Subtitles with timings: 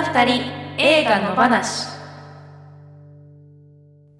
[0.00, 0.42] 女二人
[0.78, 1.86] 映画の話。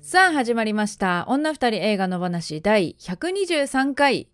[0.02, 1.24] さあ始まりました。
[1.26, 2.60] 女二人映画の話。
[2.60, 4.28] 第123回。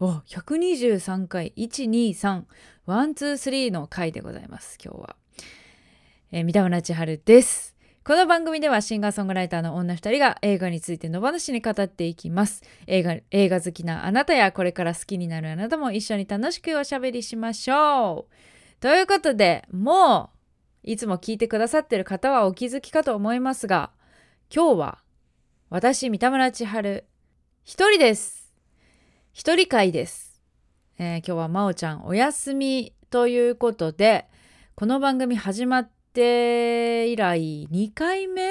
[0.00, 1.52] お123回。
[1.58, 5.16] 123-123の回でございます今日は、
[6.32, 7.76] えー、三田村千春です。
[8.02, 12.62] この番組ではシンガーソングライターの女二人が映画についての話に語っていきます。
[12.86, 18.34] 映画映画好きなあなたやこれから好きになるあなたも一緒に楽しくおしゃべりしましょう。
[18.80, 20.37] ということでもう
[20.88, 23.90] いつも聞いてくださってる方はお気づきかと思いますが
[24.50, 24.98] 今日は
[25.68, 27.04] 私三田村千春
[27.62, 28.54] 一人です。
[29.34, 30.40] 一人会です、
[30.98, 34.28] えー、今日はまおちゃんお休みということで
[34.76, 38.50] この番組始まって以来2回目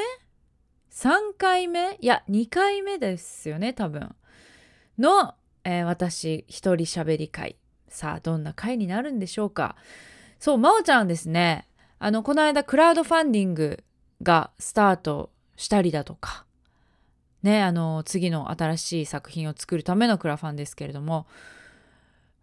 [0.92, 1.09] ?3
[1.40, 1.98] 回目？
[2.00, 4.16] いや2回目ですよね多分。
[5.00, 5.33] の、
[5.64, 7.56] えー、私一人喋り会。
[7.88, 9.76] さあどんな回になるんでしょうか。
[10.38, 11.67] そうまおちゃんですね
[12.00, 13.84] あのこの間クラウドファンディング
[14.22, 16.45] がスタートしたりだとか。
[17.44, 21.28] ねあの次の新しい作品を作るためのクラファンですけれども。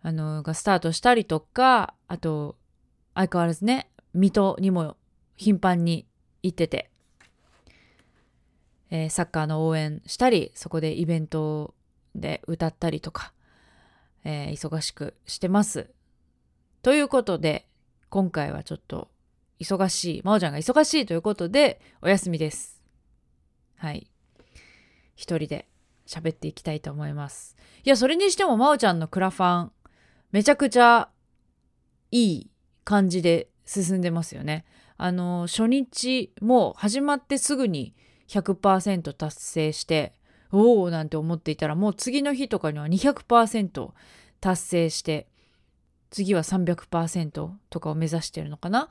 [0.06, 2.56] あのがスタートしたりとかあと
[3.14, 4.98] 相変わらずね水戸にも
[5.36, 6.06] 頻繁に
[6.42, 6.90] 行ってて、
[8.90, 11.74] えー、サッカーの応援したりそこでイベント
[12.14, 13.32] で歌ったりとか、
[14.24, 15.88] えー、忙しくしてます。
[16.82, 17.66] ということで
[18.10, 19.08] 今回はちょっと
[19.60, 22.82] 忙しい真央ちゃんが忙しいということでお休みです。
[23.76, 24.06] はい
[25.14, 25.68] 一人で
[26.06, 27.56] 喋っていきたいと思います。
[27.84, 29.72] いやそれにしても真央ちゃんのクラファン
[30.32, 31.08] めちゃくちゃ
[32.10, 32.50] いい
[32.84, 34.64] 感じで進んでますよね。
[34.96, 37.94] あの初日もう始まってすぐに
[38.28, 40.12] 100%達成して
[40.52, 43.90] おおなんて思っていたらもう次の日とかには200%
[44.40, 45.26] 達成して
[46.10, 48.88] 次は300%とかを目指してるのかな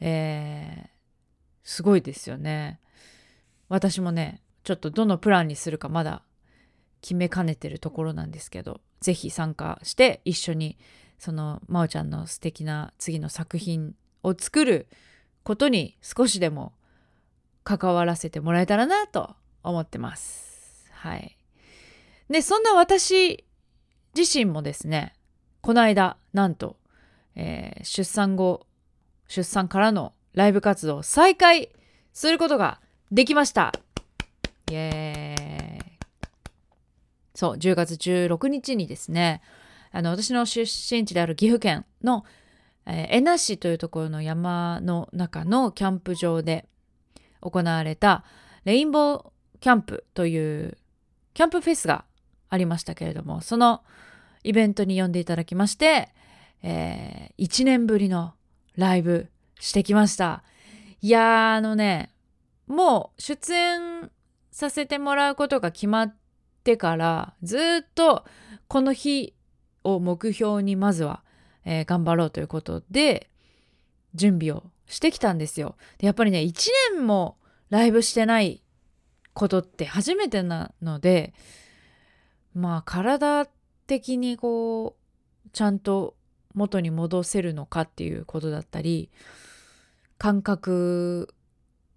[0.00, 0.88] えー、
[1.64, 2.80] すごいですよね
[3.68, 6.22] 私もねちょっとどのプランにするかまだ
[7.00, 10.78] 決めかねてるところなんですけど是非参加して一緒に
[11.18, 14.88] その真央ちゃんの素敵な次の作品を作る
[15.42, 16.72] ことに少しでも
[17.64, 20.90] 関わらせてもらえたらなと思ってます。
[20.92, 21.36] はい。
[22.30, 23.44] で、そんな私
[24.16, 25.14] 自身もですね、
[25.60, 26.76] この間、なんと、
[27.34, 28.66] えー、出産後、
[29.28, 31.70] 出産からのライブ活動を再開
[32.12, 32.80] することが
[33.12, 33.72] できました。
[34.70, 35.98] イエーイ。
[37.34, 39.42] そう、10月16日にですね、
[39.92, 42.24] あの、私の出身地である岐阜県の
[42.88, 46.66] えー、江那市というところの山の中のキャンプ場で
[47.40, 48.24] 行われた
[48.64, 49.24] レインボー
[49.60, 50.78] キャンプという
[51.34, 52.06] キャンプフェスが
[52.48, 53.82] ありましたけれどもその
[54.42, 56.08] イベントに呼んでいただきまして、
[56.62, 58.32] えー、1年ぶりの
[58.78, 59.28] ライブ
[59.60, 60.42] してきました
[61.02, 62.10] いやあのね
[62.66, 64.10] もう出演
[64.50, 66.16] させてもらうことが決まっ
[66.64, 67.60] てからずっ
[67.94, 68.24] と
[68.68, 69.34] この日
[69.84, 71.22] を目標にまずは
[71.70, 73.28] えー、頑張ろうということで
[74.14, 75.76] 準備をしてきたんですよ。
[75.98, 77.36] でやっぱりね1年も
[77.68, 78.62] ライブしてない
[79.34, 81.34] ことって初めてなので
[82.54, 83.46] まあ体
[83.86, 84.96] 的にこ
[85.46, 86.16] うちゃんと
[86.54, 89.10] 元に戻せるのかっていうことだったり
[90.18, 91.34] 感覚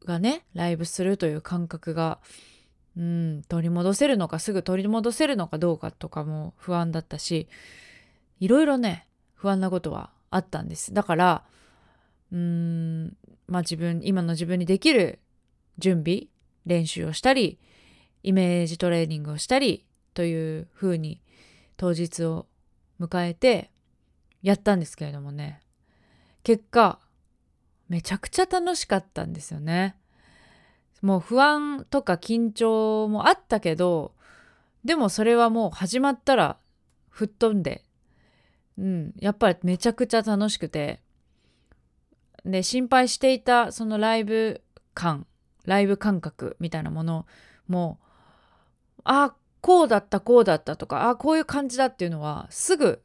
[0.05, 2.19] がねライブするという感覚が
[2.97, 7.47] うん取り戻せるのかすぐ取り戻せるのかどうかとかも不安だったし
[8.39, 10.93] いろいろね不安なことはあったんです。
[10.93, 11.43] だから
[12.31, 15.19] うーんまあ自分今の自分にできる
[15.77, 16.27] 準備
[16.65, 17.59] 練習をしたり
[18.23, 21.21] イメージトレーニングをしたりというふうに
[21.77, 22.47] 当日を
[22.99, 23.71] 迎えて
[24.41, 25.61] やったんですけれどもね
[26.43, 26.99] 結果
[27.89, 29.97] めちゃくちゃ楽しかったんですよね。
[31.01, 34.13] もう不安とか緊張もあったけど
[34.85, 36.57] でもそれはもう始まったら
[37.09, 37.83] 吹っ飛んで
[38.77, 41.01] うん、やっぱりめちゃくちゃ楽しくて
[42.43, 44.61] で心配していたそのライブ
[44.93, 45.27] 感
[45.65, 47.27] ライブ感覚みたいなもの
[47.67, 47.99] も
[49.03, 53.01] あこうだったこうだったとかあこういう感じだっていうのはすぐ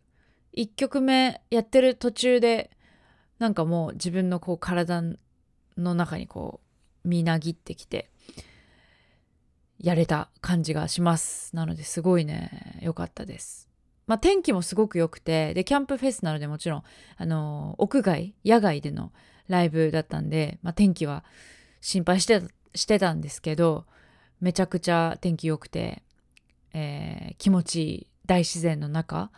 [0.57, 2.71] 1曲目やってる途中で
[3.39, 5.03] なんかもう自分のこう体
[5.77, 6.61] の中にこ
[7.05, 8.11] うみなぎってきて
[9.79, 11.55] やれた感じがします。
[11.55, 13.69] なのですごいね良かったです。
[14.07, 16.83] まあ、天気もすごく良くてでキャンプフェスなのでもちろん
[17.17, 19.13] あの屋外野外での
[19.49, 21.25] ライブだったんで、まあ、天気は
[21.81, 22.43] 心配して
[22.75, 23.85] してたんですけど
[24.41, 26.03] めちゃくちゃ天気良くて、
[26.73, 29.31] えー、気持ちいい大自然の中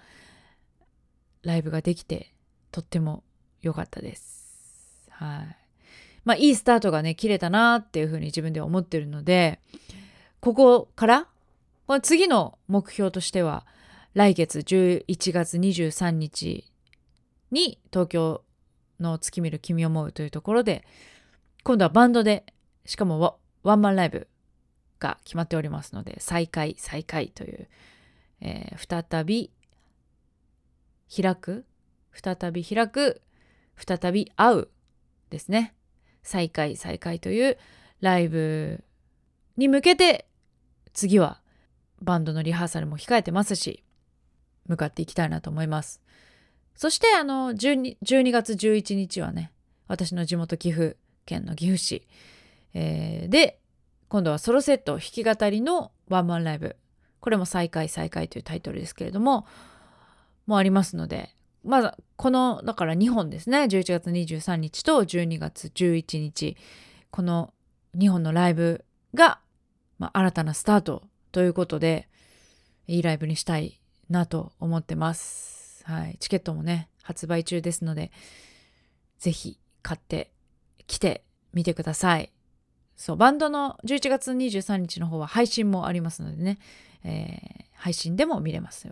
[1.49, 2.33] ライブができて
[2.71, 3.25] とっても
[3.63, 5.09] 良かったです。
[5.11, 5.57] はい
[6.25, 9.61] まあいいスタートがね切れたなっていうふうに自分では思ってるので
[10.41, 11.27] ここから、
[11.87, 13.67] まあ、次の目標としては
[14.13, 16.71] 来月11月23日
[17.51, 18.43] に東京
[19.01, 20.85] の月見る君を思うというところで
[21.65, 22.45] 今度はバンドで
[22.85, 24.29] しかもワワンマンライブ
[25.01, 27.69] が決まっておりますので再開再開という、
[28.43, 29.51] えー再び
[31.15, 31.65] 開く。
[32.13, 33.23] 再び開く。
[33.77, 34.69] 再び会う。
[35.31, 35.75] ですね。
[36.23, 37.59] 再開再開という
[38.01, 38.85] ライブ
[39.57, 40.27] に向けて
[40.93, 41.41] 次は
[42.03, 43.83] バンドのリハーサルも控えてますし
[44.67, 46.03] 向かっていきたいなと思います。
[46.75, 49.51] そしてあの 12, 12月11日はね
[49.89, 52.07] 私の地元岐阜県の岐阜市、
[52.75, 53.59] えーで
[54.09, 56.77] 今度はソロセット弾き語りのワンマンライブ。
[57.21, 59.47] これも再開再開というタイトルですけれども
[60.49, 63.65] もありますのでまずこのだから2本ですね。
[63.65, 66.57] 11月23日と12月11日。
[67.11, 67.53] この
[67.97, 68.85] 2本のライブ
[69.15, 69.41] が、
[69.99, 72.09] まあ、新たなスタートということで
[72.87, 73.81] いいライブにしたい
[74.11, 75.85] なと思ってます。
[75.85, 78.11] はい、チケットもね発売中ですので
[79.19, 80.31] ぜひ買って
[80.87, 82.33] きてみてください。
[82.97, 86.59] そうバンドの11月23日の方は配信もありますのでね、
[87.05, 88.89] えー配信でも見れます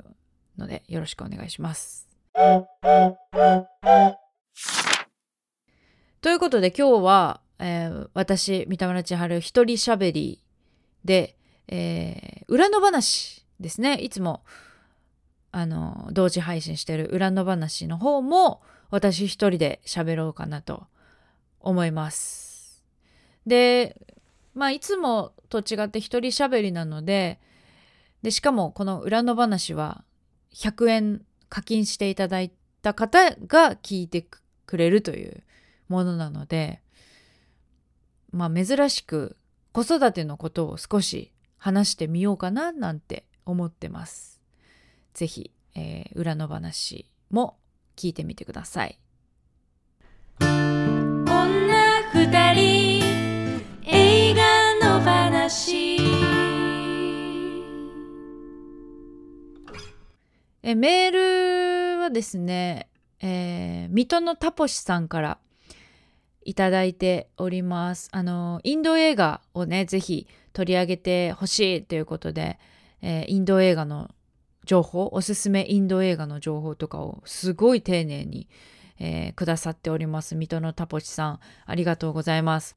[0.58, 2.08] のでよろしくお願いします。
[6.20, 10.42] ということで今日は、えー私三田村千春一人しゃべり
[11.04, 11.36] で、
[11.68, 14.44] えー裏の話ですねいつも
[15.52, 18.60] あの同時配信してる裏の話の方も
[18.90, 20.86] 私一人で喋ろうかなと
[21.60, 22.84] 思います。
[23.46, 23.96] で
[24.54, 27.40] まあいつもと違って一人喋りなので
[28.22, 30.04] でしかもこの裏の話は
[30.56, 32.50] 100円課金していただい
[32.82, 34.26] た方が聞いて
[34.64, 35.42] くれるという
[35.88, 36.80] ものなので
[38.32, 39.36] まあ珍しく
[39.72, 44.40] 子育てのことを少し話してみようかななんて思ってます。
[45.14, 47.58] ぜひ、えー裏の話も
[47.96, 48.98] 聞いてみてください。
[50.40, 51.26] 女
[52.12, 53.02] 二人
[53.84, 55.95] 映画の話
[60.68, 62.88] えメールはですね、
[63.20, 65.38] えー水戸のタポシさんから
[66.42, 68.08] いただいております。
[68.10, 72.58] あのインド映画をねぜひ取り上げてほしいということで、
[73.00, 74.10] えーインド映画の
[74.64, 78.48] 情報おすすめインド映画の情報とかをすごい丁寧に、
[78.98, 82.74] えーくださっております水戸のタポシさんありがとうございます。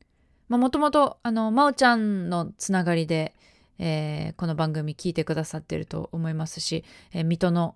[0.48, 3.34] まあもともとあの真央ちゃんのつながりで、
[3.80, 6.84] えーこの番組聞いてくださってると思いますし、
[7.14, 7.76] えー水戸の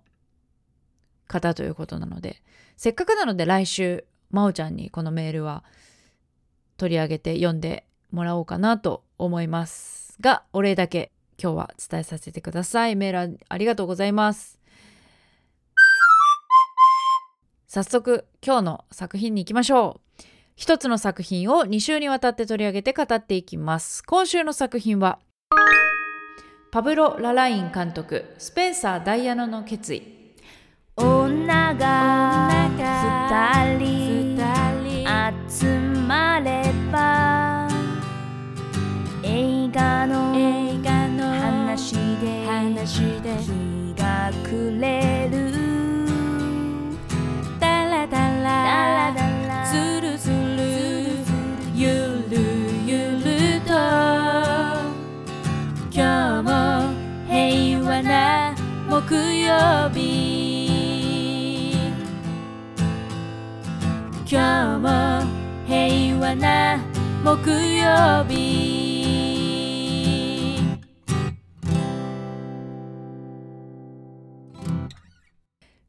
[1.26, 2.42] 方ということなので
[2.76, 5.64] せっかくなので来週真央ちゃんにこのメールは
[6.76, 11.10] 取り上げて読んでもらおうかなと思いますがお礼だけ
[11.42, 12.96] 今日は伝えさせてください。
[12.96, 14.60] メールありがとうございます。
[17.66, 20.22] 早速今日の作品に行きましょう。
[20.54, 24.04] 一つの作品を2週にわたって取り上げて語っていきます。
[24.04, 25.18] 今週の作品は
[26.74, 30.34] パブロ・ラライン監督スペンサー・ダイアナの決意。
[30.96, 34.36] 女が二人
[35.48, 35.78] 集
[36.08, 37.68] まれば
[39.22, 40.34] 映画の
[41.38, 42.44] 話で
[42.88, 45.13] 日が暮れ
[58.94, 61.72] 木曜日。
[64.24, 64.88] 今日も
[65.66, 66.78] 平和な
[67.24, 68.54] 木曜日。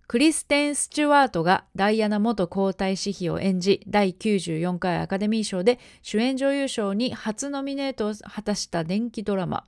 [0.08, 9.64] クリステン・スチュワートがダイアナ元皇太子妃を演じ第94回アカデミー賞で主演女優賞に初ノミネートを果たした電気ドラマ。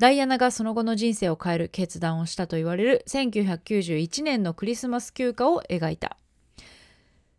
[0.00, 6.16] ダイアナがその後の人生を変える決断をしたと言われる1991年のクリスマス休暇を描いた。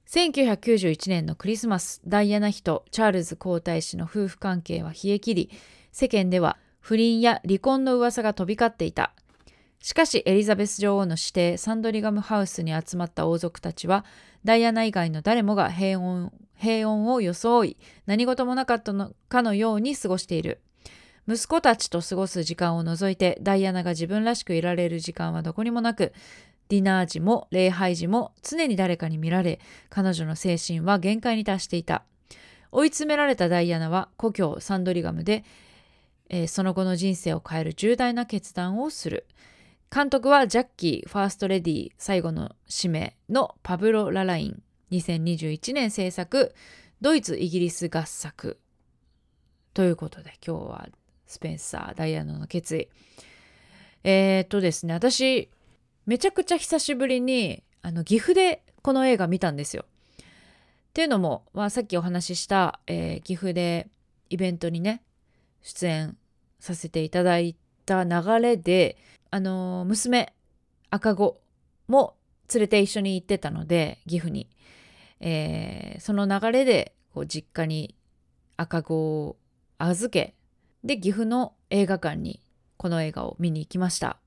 [0.08, 5.50] 1991年のクリスマスダイアナ妃とチャールズ皇太子の夫婦関係は冷え切り
[5.92, 9.12] 世間では不倫や離婚の噂が飛び交っていた。
[9.80, 14.06] しかしエリザベス女王の指定サンドリガムハウスに集まった王族たちは
[14.44, 20.62] ダイアナ以外の誰もが平穏平穏を装い何事もなかったのかのように過ごしている。
[21.28, 26.14] 息子たちと過ごす時間を除いてダイアナが自分らしくいられる時間はどこにもなく
[26.70, 29.60] ディナー時も礼拝時も常に誰かに見られ
[29.90, 32.04] 彼女の精神は限界に達していた。
[32.72, 35.44] 追い詰められたダイアナは故郷サンドリガムで、
[36.30, 39.28] えーその後の人生を変える重大な決断をする。
[39.94, 46.56] 監督はジャッキーファーストレディ最後の使命のパブロ・ラライン2021年制作
[47.02, 48.58] ドイツ・イギリス合作。
[49.74, 50.88] ということで今日は
[51.32, 52.90] スペンサーダイアナの決意
[54.04, 55.50] えー、っとですね私
[56.06, 59.86] めちゃくちゃ久しぶりにあの岐阜でこの映画見たんですよ。
[60.20, 63.88] っていうのも、まあ、さっきお話しした、えー岐阜で
[64.30, 65.04] イベントにね
[65.62, 66.18] 出演
[66.60, 68.98] させていただいた流れで
[69.30, 70.34] あのー娘
[70.90, 71.40] 赤子
[71.88, 72.18] も
[72.54, 74.50] 連れて一緒に行ってたので岐阜に、
[75.22, 77.96] えーその流れでこう実家に
[78.58, 79.38] 赤子を
[79.78, 80.36] 預け
[80.84, 82.42] で岐阜の映画館に
[82.78, 84.18] この映画を見に行きました。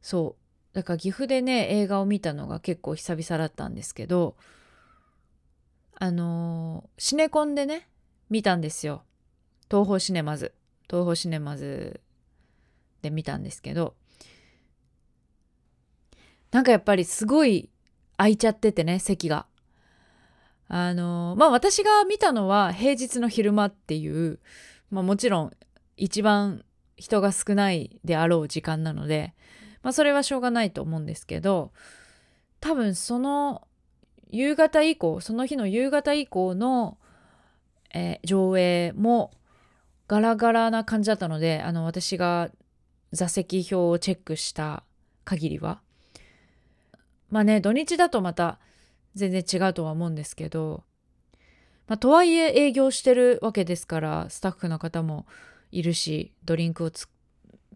[0.00, 0.36] そ
[0.72, 0.76] う。
[0.76, 4.34] だから岐阜でね映画を見たのが結構久々だったんですけど
[5.98, 7.88] あのーシネコンでね
[8.30, 9.02] 見たんですよ。
[9.70, 10.52] 東宝シネマズ。
[10.88, 12.00] 東宝シネマズ
[13.02, 13.94] で見たんですけど
[16.50, 17.70] なんかやっぱりすごい
[18.16, 19.46] 空いちゃっててね席が。
[20.68, 24.40] あのーまあ私が見たのは平日の昼間っていう、
[24.90, 25.52] まあ、もちろん
[25.96, 26.64] 一番
[26.96, 29.34] 人が少ないであろう時間なので、
[29.82, 31.72] まあ、それはしょうがないと思うんですけど
[32.60, 33.66] 多分その
[34.30, 36.98] 夕方以降その日の夕方以降の、
[37.92, 39.32] えー上映も
[40.06, 42.50] ガラガラな感じだったのであの私が
[43.12, 44.82] 座席表をチェックした
[45.24, 45.80] 限りは。
[47.30, 48.58] まあね土日だとまた
[49.14, 50.84] 全然違うとは思うんですけど、
[51.86, 55.26] まあ、とはいえ営業してるわけですからスタッフの方も
[55.70, 57.08] いるしドリンクをつ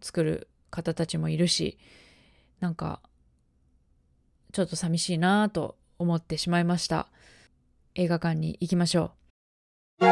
[0.01, 1.77] 作る方たちもいるし
[2.59, 3.01] なんか
[4.51, 7.07] ちょっと寂しいなと思ってしまいました。
[7.95, 9.11] 映画館に行きましょ
[10.01, 10.05] う。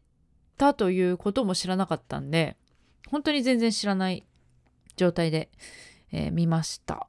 [0.60, 2.55] たということも知らなかったんで
[3.10, 4.27] 本当に全然知らない
[4.96, 5.50] 状態で、
[6.12, 7.07] えー見ました。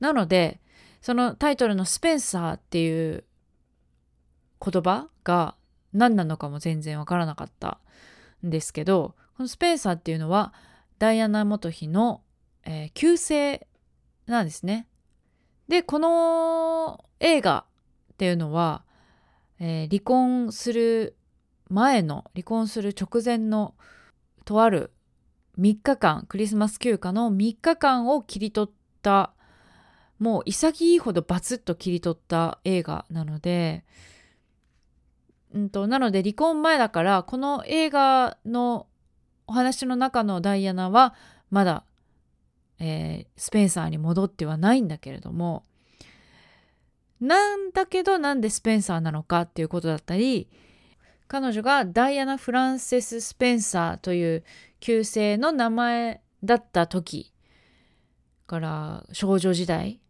[0.00, 0.60] なので
[1.00, 3.24] そのタイトルの「スペンサー」っていう
[4.64, 5.56] 言葉が
[5.92, 7.78] 何なのかも全然わからなかった
[8.44, 10.52] んですけどこのスペンサーっていうのは
[10.98, 12.22] ダイアナ元妃の、
[12.64, 13.66] えー旧姓
[14.26, 14.88] なんですね。
[15.68, 17.64] でこの映画
[18.12, 18.84] っていうのは、
[19.58, 21.16] えー離婚する
[21.68, 23.74] 前の離婚する直前の
[24.44, 24.92] とある
[25.58, 29.32] 3日間クリスマス休暇の3日間を切り取った
[30.18, 33.84] もう潔いほどバツッと切り取った映画なので、
[35.54, 38.86] うん、となので離婚前だからこの映画の
[39.46, 41.14] お話の中のダイアナは
[41.50, 41.84] まだ、
[42.78, 45.62] えースペンサーに戻ってはないんだけれども
[47.20, 50.48] なんだけどなんでスペンサーなのかっていうことだったり
[51.28, 54.44] 彼女がダイアナ・フランセス・スペンサーという
[54.80, 57.32] 旧姓の名前だった時
[58.46, 60.00] から少女時代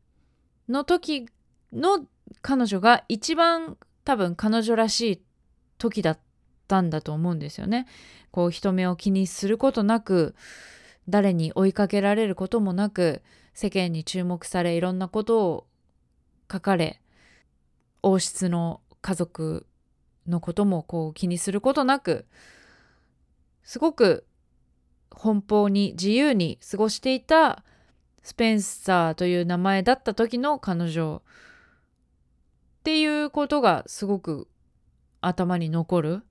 [0.68, 1.26] の時
[1.73, 2.06] の
[2.42, 5.23] 彼女が一番多分彼女らしい
[5.78, 6.18] 時だっ
[6.68, 7.87] たんだと思うんですよね。
[8.30, 10.35] こう人目を気にすることなく
[11.08, 13.23] 誰に追いかけられることもなく
[13.54, 15.66] 世間に注目されいろんなことを
[16.50, 17.00] 書かれ
[18.02, 19.66] 王室の家族
[20.26, 22.26] のこともこう気にすることなく
[23.62, 24.26] すごく
[25.11, 27.64] 奔放に自由に過ごしていた
[28.26, 31.23] スペンサーという名前だった時の彼女
[32.80, 34.49] っていうことがすごく
[35.21, 36.23] 頭に残る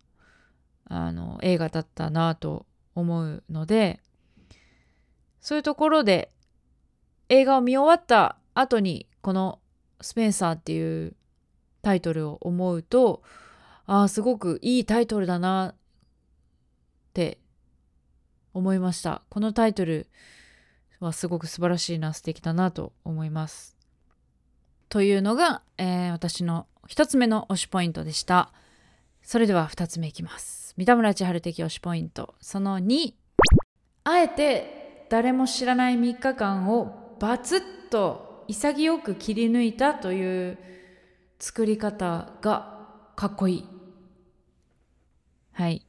[0.90, 4.02] あの映画だったなと思うので
[5.40, 6.34] そういうところで
[7.30, 9.60] 映画を見終わった後にこの
[10.02, 11.16] 「スペンサー」っていう
[11.82, 13.24] タイトルを思うと
[13.86, 15.76] ああすごくいいタイトルだなっ
[17.14, 17.40] て
[18.54, 19.22] 思いました。
[19.30, 20.10] このタイトル
[21.06, 23.76] はすごく素晴らしいな素敵だなと思います。
[24.90, 28.52] というのが、えー、私の一つ目の推しポイントでした。
[29.22, 30.74] それでは二つ目いきます。
[30.78, 32.36] 三田村千春的推しポイント。
[32.42, 33.14] その2
[34.04, 40.58] あえて誰も知らない3日間をバツッと潔く切り抜いたという
[41.40, 43.66] 作り方がかっこいい。
[45.54, 45.86] はい。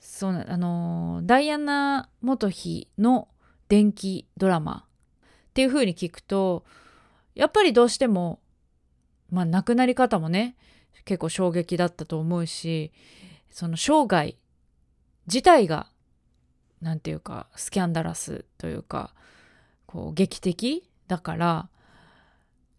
[0.00, 3.28] そうあのダイアナ元妃の
[3.68, 4.84] 電気ドラマ
[5.50, 6.64] っていう風に聞くと
[7.34, 8.40] やっぱりどうしても
[9.30, 10.56] まあ亡くなり方もね
[11.04, 12.92] 結構衝撃だったと思うし
[13.50, 14.36] その生涯
[15.26, 15.88] 自体が
[16.80, 19.14] 何て言うかスキャンダラスというか
[19.86, 21.68] こう劇的だから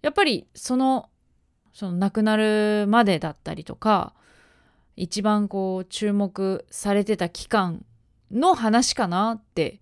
[0.01, 1.09] やっぱりその
[1.73, 4.13] その亡くなるまでだったりとか
[4.95, 7.83] 一番こう注目されてた期間
[8.31, 9.79] の話かなって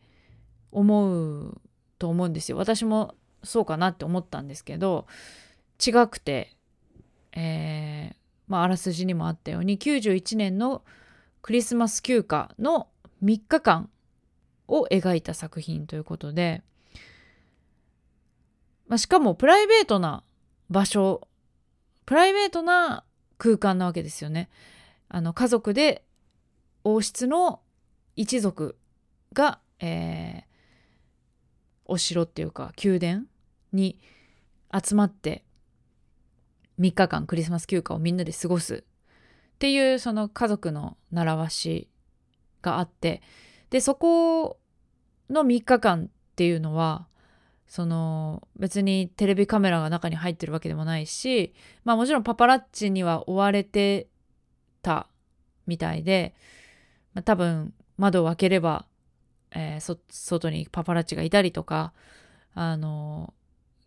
[0.73, 1.61] 思う
[1.99, 2.57] と思うんですよ。
[2.57, 5.05] 私もそうかなって思ったんですけど
[5.85, 6.55] 違くて、
[7.33, 8.15] えー、
[8.47, 10.83] まあ、あらすじにもあったように91年の
[11.41, 12.87] クリスマス休暇の
[13.23, 13.89] 3日間
[14.67, 16.61] を描いた作品ということで、
[18.87, 20.23] まあ、しかもプライベートな
[20.69, 21.27] 場所
[22.05, 23.03] プライベートな
[23.37, 24.49] 空間なわけですよね。
[25.09, 26.03] あの家族で
[26.83, 27.61] 王室の
[28.15, 28.77] 一族
[29.33, 30.43] が、えー、
[31.85, 33.23] お城っていうか宮殿
[33.71, 33.99] に
[34.73, 35.43] 集まって
[36.79, 41.87] 3日間クリスマス休暇をみんなで過ごすっていうその家族の習わし
[42.61, 43.21] があって
[43.69, 44.57] でそこ
[45.29, 47.07] の3日間っていうのは
[47.67, 54.07] その別にテレビカメラが中に入ってるわけでもないしまあもちろんパパラッチには追われて
[54.81, 55.07] た
[55.65, 56.35] みたいで、
[57.13, 58.85] まあ、多分窓を開ければ、
[59.53, 61.93] えー、外にパパラッチがいたりとか
[62.55, 63.33] あの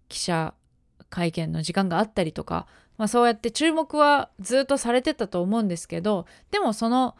[0.09, 0.55] 記者
[1.11, 2.67] 会見の時間があったりとか、
[2.99, 7.17] まあ、そうやって注目はずっとされてたと思うんですけどでもその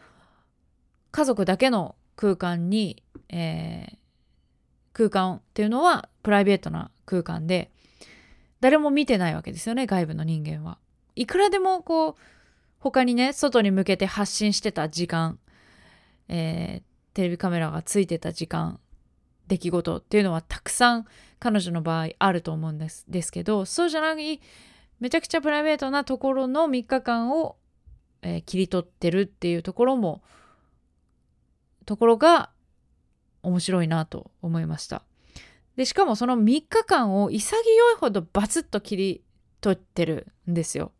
[1.11, 3.97] 家族だけの空間に、えー、
[4.93, 7.71] 空間っていうのはプライベートな空間で
[8.59, 10.77] 誰も見てないわけですよね外部の人間は。
[11.15, 12.15] いくらでもこう
[12.79, 15.39] 他にね外に向けて発信してた時間、
[16.27, 18.79] えー、テレビカメラがついてた時間
[19.47, 21.07] 出来事っていうのはたくさん
[21.39, 24.39] 彼女の場合あると思うんですですけどそうじゃない
[24.99, 27.55] めちゃくちゃプライベートなところの3日間を、
[28.21, 30.21] えー、切り取ってるっていうところも
[31.87, 32.51] ところが
[33.41, 35.01] 面白いなと思いました。
[35.75, 39.23] でしかもその3日間を潔いほどバツッと切り
[39.61, 40.91] 取ってるんですよ。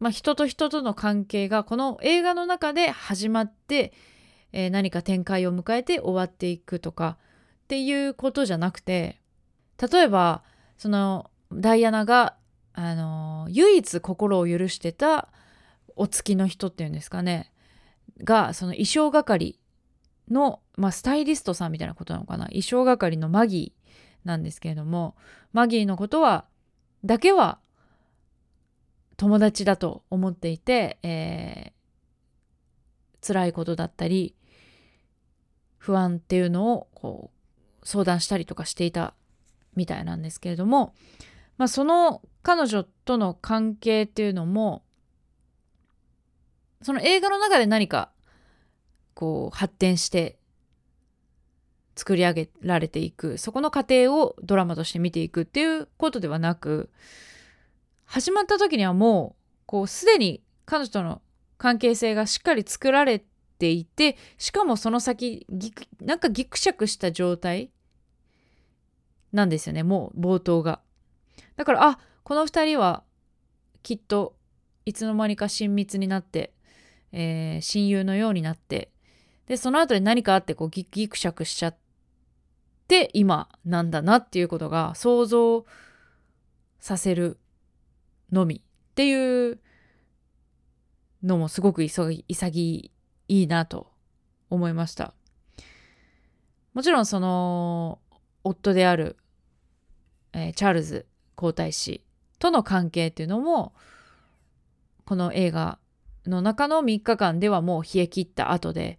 [0.00, 3.94] まあ、人と人との関係がこの映画の中で始まって、
[4.52, 7.18] えー、何か展開を迎えて終わっていくとか
[7.64, 9.20] っていうことじゃなくて
[9.78, 10.42] 例えば
[10.78, 12.36] そのダイアナが、
[12.72, 15.28] あの、唯一心を許してた
[15.96, 17.52] お付きの人っていうんですかね
[18.24, 19.58] がその衣装係
[20.30, 25.16] の、まあ、スタイリストさんみたいなことなのかな衣装係のマギーなんですけれども
[25.52, 26.46] マギーのことは
[27.04, 27.58] だけは
[29.16, 34.34] 友達だと思っていて、えー、辛いことだったり
[35.82, 37.32] 不安っていうのをこ
[37.82, 39.14] う相談したりとかしていた
[39.74, 40.94] みたいなんですけれども、
[41.58, 44.84] まあ、その彼女との関係っていうのも
[46.82, 48.12] その映画の中で何か
[49.14, 50.38] こう発展して
[51.96, 56.90] 作り上げられていくそこの過程をドラマとして見ていくっていうことではなく
[58.04, 61.22] 始まった時にはもうこうすでに彼女との
[61.58, 63.24] 関係性がしっかり作られ
[63.62, 67.70] ていてしかもその先ぎなんかギクシャクした状態
[69.32, 70.80] なんですよねもう冒頭が。
[71.54, 73.04] だからあこの2人は
[73.84, 74.34] きっと
[74.84, 76.52] いつの間にか親密になって、
[77.12, 78.90] えー、親友のようになって
[79.46, 81.76] でその後で何かあってこうギギクシャクしちゃっ
[82.88, 85.64] て今なんだなっていうことが想像
[86.80, 87.38] させる
[88.32, 89.60] のみっていう
[91.22, 92.90] のもすごく潔
[93.32, 93.90] いいなと
[94.50, 95.14] 思いました。
[96.74, 97.98] もちろんその
[98.44, 99.16] 夫である、
[100.34, 102.02] えー、チャールズ皇太子
[102.38, 103.72] との関係っていうのも
[105.06, 105.78] この映画
[106.26, 108.98] の中の3日間ではもう冷え切った後で、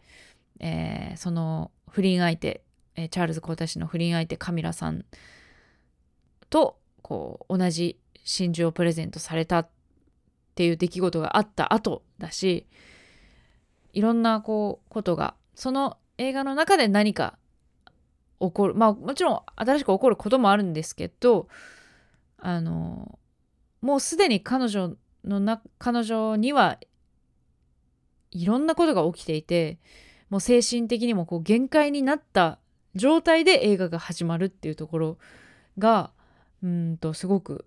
[0.59, 2.63] えー、その不倫相手、
[2.95, 5.05] えー、チャールズ皇太子の不倫相手カミラさん
[6.49, 9.69] とこう同じ真珠をプレゼントされたっ
[10.55, 12.65] ていう出来事があった後だし
[13.93, 17.37] いろんなこうことがその映画の中で何か
[18.39, 21.47] 起こるまあもちろん新しく起こることもあるんですけど
[22.37, 23.19] あの
[23.81, 26.77] もうすでに彼女のな彼女には
[28.31, 29.79] いろんなことが起きていて
[30.29, 32.59] もう精神的にもこう限界になった
[32.95, 35.17] 状態で映画が始まるっていうところ
[35.77, 36.11] が
[36.63, 37.65] うんとすごく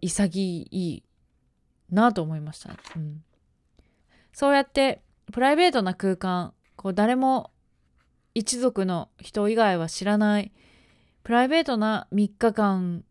[0.00, 1.02] 潔い
[1.90, 3.22] なと思いました、うん、
[4.32, 5.00] そうやって
[5.32, 7.50] プライベートな空間こう誰も
[8.34, 10.52] 一族の人以外は知らない
[11.22, 13.04] プライベートな3日間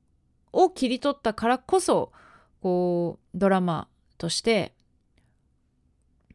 [0.52, 2.12] を切り取ったからこそ
[2.62, 4.74] こうドラマとして、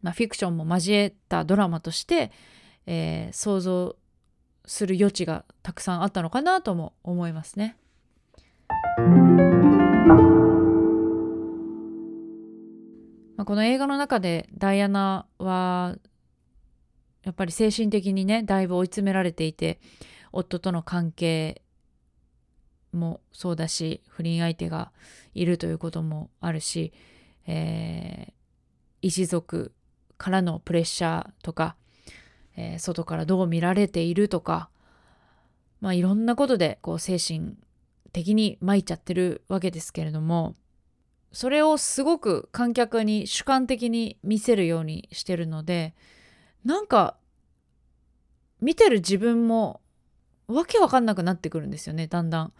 [0.03, 2.33] まあ、フィクションも交えたドラマとして、
[2.87, 3.97] えー、想像
[4.67, 7.77] する余地がたくさんあったのかなとも思いますね。
[13.37, 15.97] まあ、この映画の中でダイアナは
[17.25, 19.81] やっぱり精神的にねだいぶ追い詰められていて
[20.33, 21.63] 夫との関係
[22.93, 24.93] もそうだし不倫相手が
[25.35, 26.93] いるということもあるし、
[27.47, 28.33] えー、
[29.03, 29.73] 一族
[30.17, 31.77] からのプレッシャーとか、
[32.57, 34.71] えー、外からどう見られているとか、
[35.81, 37.57] まあ、いろんなことでこう精神
[38.13, 40.55] 的に参っちゃってるわけですけれども
[41.33, 45.95] それをすごく観客に主観的に見せるようにしてるので
[46.65, 47.17] なんか
[48.61, 49.81] 見てる自分も
[50.47, 52.53] わけわかんなくなってくるんですよねだんだん。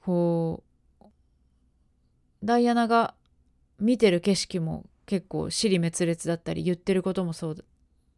[0.00, 0.62] こ
[1.02, 1.04] う
[2.42, 3.14] ダイアナが
[3.78, 7.64] 見てる景色も結構尻滅裂だったり言ってることもそう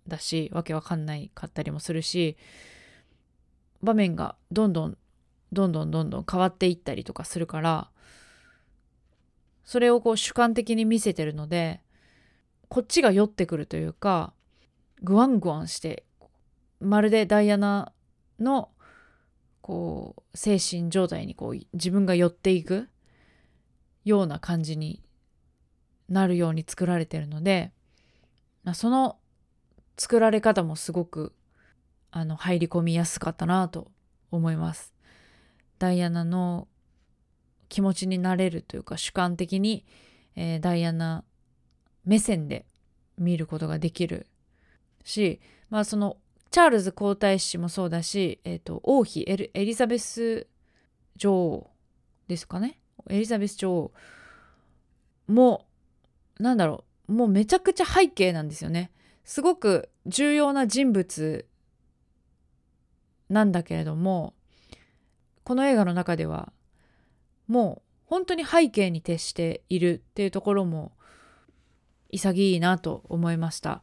[0.07, 2.37] だしわけわかんないかったりもするし
[3.83, 4.99] 場面がどんどん
[5.53, 7.91] どんどんどんどん変わっていったりとかするから
[9.65, 11.81] それをこう主観的に見せてるので
[12.69, 14.33] こっちが酔ってくるというか
[15.03, 16.05] グワングワンして
[16.81, 17.93] まるでダイアナ
[18.39, 18.71] の
[19.61, 22.89] こう精神状態にこう自分が寄っていく
[24.05, 25.03] ような感じに
[26.09, 27.73] なるように作られてるので、
[28.65, 29.19] まあ、その
[29.97, 31.35] 作られ方もすごく
[32.11, 33.91] あの入り込みやすかったなと
[34.31, 34.93] 思います。
[35.79, 36.67] ダイアナの
[37.71, 39.87] 気持ちになれるというか主観的に、
[40.37, 41.25] えー、ダイアナ
[42.05, 42.67] 目線で
[43.17, 44.27] 見ることができる
[45.05, 46.19] し、まあ、その
[46.51, 50.47] チャールズ皇太子もそうだし、えーと、王妃エリザベス
[51.17, 51.71] 女王
[52.27, 52.81] ですかね？
[53.09, 53.93] エリザベス女王
[55.29, 55.67] も
[56.39, 58.91] なんだろうもうめちゃくちゃ背景なんですよね。
[59.25, 61.47] すごく重要な人物
[63.29, 64.35] なんだけれども
[65.45, 66.53] この映画の中では
[67.51, 70.93] もう本当に背景に徹しているっていうところも
[72.11, 73.83] 潔いなと思いました。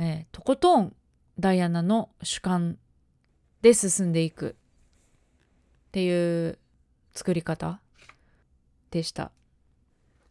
[0.00, 0.96] えー、とことん
[1.38, 2.76] ダイアナの主観
[3.62, 4.56] で進んでいく
[5.88, 6.58] っていう
[7.12, 7.80] 作り方
[8.90, 9.30] でした。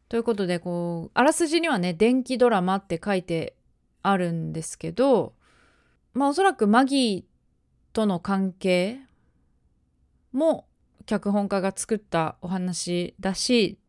[0.10, 3.56] ということでこうあらすじにはね電気ドラマって書いて
[4.04, 5.34] あるんですけど
[6.14, 9.00] まあおそらくマギーとの関係
[10.34, 10.68] も
[11.08, 13.80] 脚本家が作ったお話だし、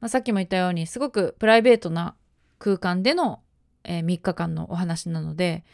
[0.00, 2.14] まあ、さっきも言ったようにすごくプライベートな
[2.60, 3.40] 空間での、
[3.82, 5.64] えー、3日間のお話なので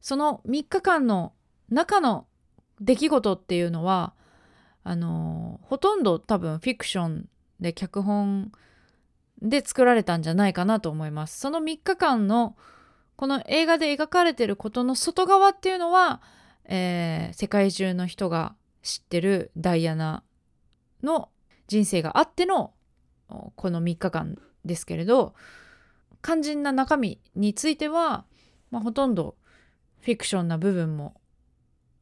[0.00, 1.32] その3日間の
[1.68, 2.26] 中の
[2.80, 4.14] 出来事っていうのは
[4.84, 7.28] あのほとんど多分フィクション
[7.60, 8.52] で脚本
[9.40, 11.38] で作られたんじゃないかなと思います。
[11.38, 12.56] その3日間の
[13.16, 16.20] この映画で描かれてることの外側っていうのは、
[16.64, 20.22] えー、世界中の人が知ってるダイアナ
[21.02, 21.28] の
[21.68, 22.72] 人生があっての
[23.28, 25.34] この3日間ですけれど
[26.22, 28.24] 肝心な中身については、
[28.70, 29.36] まあ、ほとんど
[30.00, 31.20] フィクションな部分も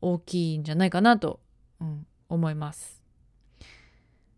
[0.00, 1.40] 大きいんじゃないかなと、
[1.80, 3.02] うん、思います。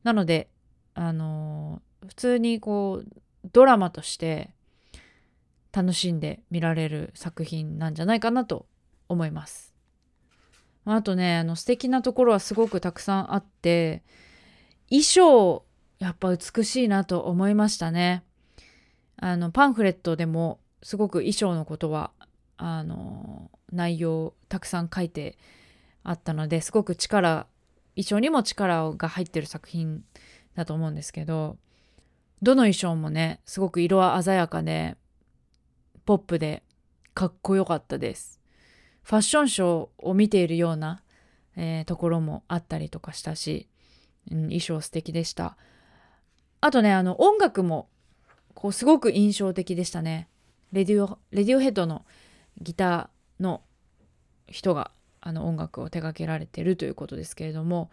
[0.02, 0.48] なので
[0.94, 4.50] あのー普通にこうドラマとして
[5.72, 8.66] 楽しんで見られる作品なんじゃないかなと
[9.08, 9.71] 思います。
[10.84, 14.02] あとねあの素敵なところはすごくたくさんあって
[14.88, 15.64] 衣装
[15.98, 18.24] やっぱ美しいなと思いましたね。
[19.16, 22.10] あのパンフレットでもすごく衣装のことは
[22.56, 25.38] あの内容たくさん書いて
[26.02, 27.46] あったのですごく力
[27.94, 30.02] 衣装にも力が入ってる作品
[30.54, 31.56] だと思うんですけど
[32.42, 34.96] どの衣装もねすごく色は鮮やかで
[36.04, 36.64] ポップで
[37.14, 38.40] かっこよかったです
[39.02, 41.02] ファッションショーを見ているような、
[41.56, 43.68] えーところもあったりとかしたし、
[44.30, 45.56] うん、衣装素敵でした。
[46.60, 47.88] あとねあの音楽も
[48.54, 50.28] こうすごく印象的でしたね。
[50.72, 52.04] レディオレディオヘッドの
[52.60, 53.62] ギターの
[54.46, 57.90] 人があの音楽を手掛けられてるということですけれども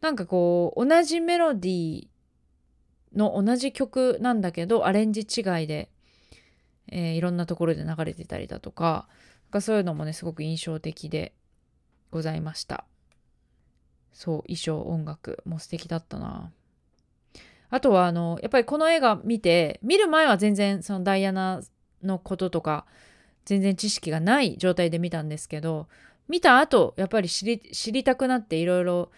[0.00, 2.08] なんかこう同じメロディー
[3.16, 5.88] の同じ曲なんだけどアレンジ違いで、
[6.90, 9.08] えーいろんなところで流れてたりだとか
[9.54, 11.32] なんかそういうのもねすごく印象的で
[12.10, 12.84] ございました。
[14.12, 16.50] そう衣装音楽も素敵だったな。
[17.70, 21.60] あとはあのやっぱりこの映画見て見る前は全然そのダイアナ
[22.02, 22.84] のこととか
[23.44, 25.86] 全然知識がない状態で見たんですけど
[26.26, 29.12] 見た後やっぱり知り知りたくなっていろいろ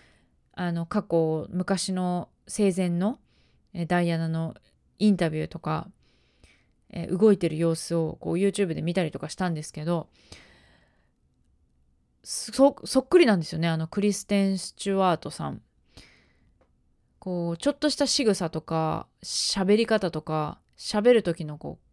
[0.52, 3.18] あの過去昔の生前の
[3.86, 4.54] ダイアナの
[4.98, 5.88] インタビューとか、
[6.92, 10.08] え動いてる様子をこう YouTube で見たりとかしたんですけど
[12.22, 15.62] そそっくりなんですよねあのクリステン・スチュワートさん。
[17.26, 21.86] こうちょっとした仕草とか喋り方とか喋る時のこう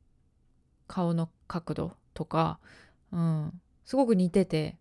[0.88, 2.60] 顔の角度とか、
[3.12, 4.77] うん、すごく似てて、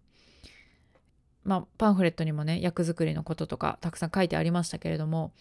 [1.44, 5.32] まあ、パンフレットにもね役作りのこととかたくさん書いてありましたけれども、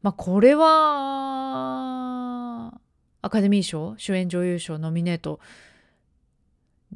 [0.00, 2.01] まあ、これは
[3.22, 5.40] アカデミー賞主演女優賞ノミネート。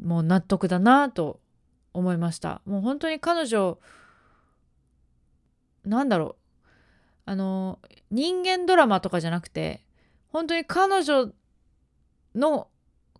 [0.03, 1.41] もう納得だなと
[1.95, 2.61] 思いました。
[2.67, 3.79] もう本当に彼女
[5.85, 6.47] なんだろう。
[7.27, 9.83] あの人間ドラマとかじゃなくて
[10.29, 11.33] 本当に彼女
[12.35, 12.69] の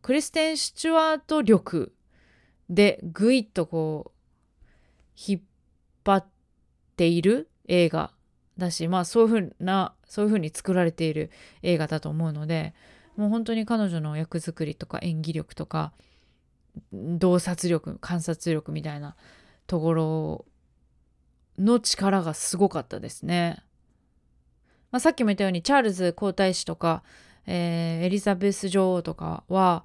[0.01, 1.93] クリステン・スチュワート力
[2.71, 4.21] でぐいっとこう
[5.17, 5.41] 引っ
[6.05, 6.27] 張っ
[6.97, 8.13] ている映画
[8.59, 11.31] だしまあそういうふうなそういうふうに作られている
[11.63, 12.75] 映画だと思うので
[13.17, 15.93] もう本当に彼女の役作りとか演技力とか
[16.93, 19.17] 洞察力観察力みたいな
[19.67, 20.45] ところ
[21.59, 23.63] の力がすごかったですね。
[24.91, 27.03] まあ、さっきも言ったようにチャールズ皇太子とか、
[27.47, 29.85] えーエリザベス女王とかは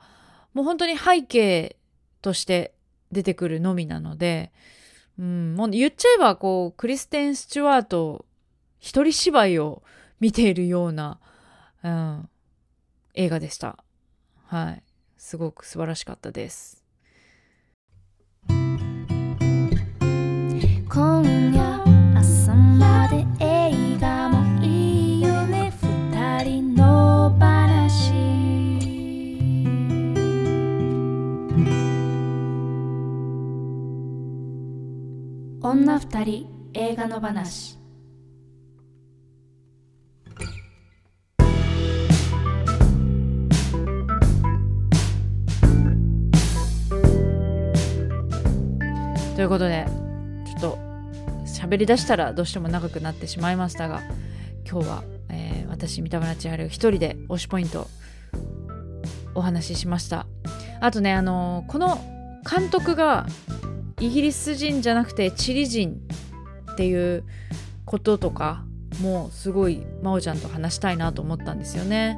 [0.54, 1.78] もう本当に背景
[2.22, 2.74] として
[3.12, 4.52] 出てくるのみなので、
[5.18, 8.26] うん、もう言っちゃえばこうクリステン・スチュワート
[8.80, 9.84] 一人芝居を
[10.20, 11.20] 見ているような、
[11.84, 12.30] うん、
[13.14, 13.84] 映画でした。
[14.46, 14.84] はい。
[15.18, 16.84] すごく素晴らしかったです。
[20.94, 21.82] 今夜
[22.20, 28.12] 朝まで映画もいいよね二人の話
[35.62, 37.81] 女二人映画の話
[49.42, 49.88] ということで
[50.46, 50.78] ちょっと
[51.48, 54.04] 喋り出したらどうしても長くなってしまいましたが
[54.70, 57.88] 今日は、えー私三田村千春一人で推しポイント
[59.34, 60.28] お話ししました。
[60.80, 61.98] あとねあのーこの
[62.48, 63.26] 監督が
[64.00, 66.00] イギリス人じゃなくてチリ人
[66.74, 67.24] っていう
[67.86, 68.64] こととか
[69.02, 72.16] もすごい真央ちゃんと話したいなと思ったんですよね。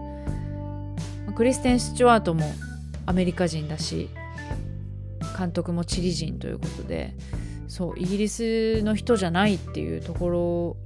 [1.38, 2.44] クリステン・スチュワートも
[3.06, 4.10] アメリカ人だし
[5.38, 7.16] 監督もチリ人ということで
[7.68, 10.78] そうイギリスの人じゃないっていうところ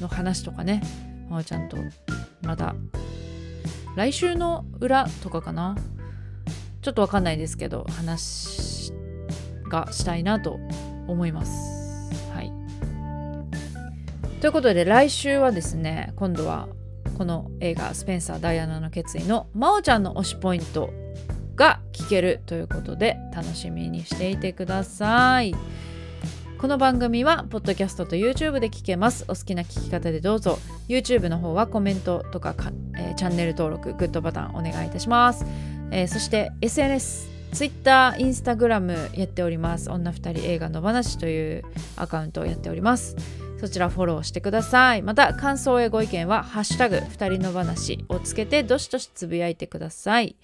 [0.00, 0.82] の話とかね
[1.28, 1.76] まおちゃんと
[2.42, 2.74] また
[3.96, 5.76] 来週の裏とかかな。
[6.80, 8.92] ちょっとわかんないですけど話
[9.68, 10.58] がしたいなと
[11.06, 12.10] 思います。
[12.32, 12.52] はい。
[14.40, 16.68] ということで来週はですね今度は
[17.16, 20.90] この映画「スペンサー・ダイアナの決意」の真央ちゃんの推しポイント
[21.58, 25.54] が聞けるということで楽しみにしていてください。
[26.58, 29.24] この番組はポッドキャストと YouTube で聞けます。
[29.28, 30.58] お好きな聞き方でどうぞ。
[30.88, 32.54] YouTube の方はコメントとか
[32.96, 35.44] えー、チャンネル登録グッドボタンお願いいたします、
[35.92, 39.90] えー、そして SNS Twitter、Instagram やっております。
[39.90, 41.64] 女二人映画の話という
[41.96, 43.16] アカウントをやっております。
[43.58, 45.02] そちらフォローしてください。
[45.02, 50.36] また感想やご意見はハッシュタグ二人の話をつけてどしどしつぶやいてください。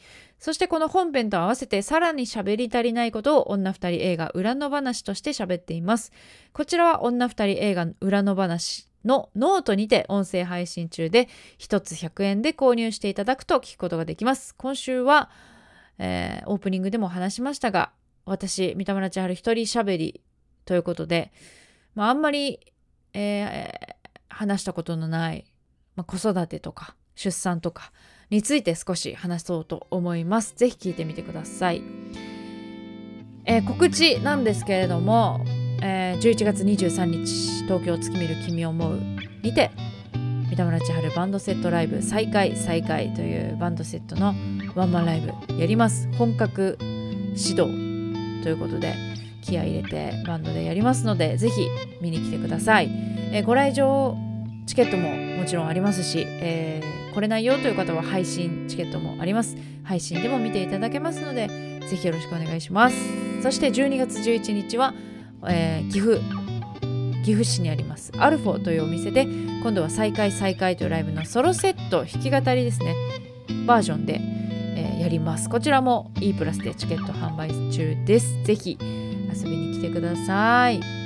[0.44, 6.12] そしてこの本編と合わせてさらに喋り足りないことを女二人映画裏の話として喋っています。
[6.52, 11.30] こちらは女二人映画裏の話のノートにて音声配信中で
[11.61, 14.54] 1つ100円で購入していただくと聞くことができます。
[14.57, 15.30] 今週は、
[15.96, 17.92] えー、オープニングでも話しましたが
[18.26, 20.20] 私三田村千春一人喋り
[20.66, 21.33] ということで、
[21.94, 22.61] まあ、あんまり、
[23.14, 23.94] えー、
[24.28, 25.46] 話したことのない、
[25.96, 27.92] まあ、子育てとか出産とか
[28.35, 30.55] について少し話そうと思います。
[30.57, 31.83] ぜひ聞いてみてください。
[33.44, 35.44] えー、告知なんですけれども、
[35.83, 38.99] えー、11月23日東京月見る君を思う
[39.42, 39.70] にて
[40.49, 44.35] 三田村千春バンドセットライブ再開再開というバンドセットの
[44.75, 47.66] ワンマンライブやります本格指導
[48.42, 48.94] ということで
[49.42, 51.68] 気合入れてバンドでやりますのでぜひ
[52.01, 52.88] 見に来てください、
[53.33, 54.16] えー、ご来場
[54.66, 59.57] チケットももちろんありますし、えー、来れないよという方は配信チケットもあります。
[59.83, 61.48] 配信でも見ていただけますので、
[61.88, 62.96] ぜひよろしくお願いします。
[63.42, 64.94] そして12月11日は、
[65.46, 66.20] えー、岐阜、
[67.24, 69.24] 岐阜市にありますアルフォというお店で、
[69.62, 72.94] 今度は再開再開というライブのソロセット弾き語りですね、
[73.66, 74.20] バージョンで、
[74.77, 75.50] えー、やります。
[75.50, 78.42] こちらも E プラスでチケット販売中です。
[78.44, 81.04] ぜひ遊びに来てください。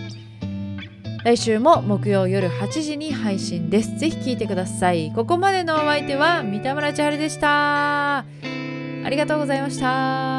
[1.25, 3.99] 来週も木曜夜8時に配信です。
[3.99, 5.13] ぜひ聴いてください。
[5.13, 8.19] ここまでのお相手は三田村千春でした。
[8.19, 8.25] あ
[9.11, 10.38] りがとうございました。